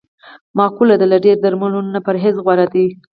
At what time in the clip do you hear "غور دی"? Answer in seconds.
2.43-2.85